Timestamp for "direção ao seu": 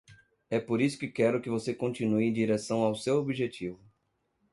2.33-3.19